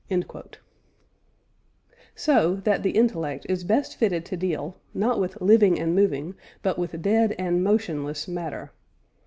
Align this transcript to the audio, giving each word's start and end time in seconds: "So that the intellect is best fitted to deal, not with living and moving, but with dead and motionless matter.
"So 2.15 2.55
that 2.63 2.81
the 2.81 2.89
intellect 2.89 3.45
is 3.47 3.63
best 3.63 3.97
fitted 3.97 4.25
to 4.25 4.35
deal, 4.35 4.77
not 4.95 5.19
with 5.19 5.39
living 5.39 5.79
and 5.79 5.93
moving, 5.93 6.33
but 6.63 6.79
with 6.79 7.03
dead 7.03 7.35
and 7.37 7.63
motionless 7.63 8.27
matter. 8.27 8.71